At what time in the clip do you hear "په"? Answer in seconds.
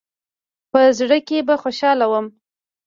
0.71-0.79